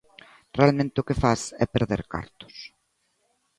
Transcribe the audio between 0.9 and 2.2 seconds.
o que fas é perder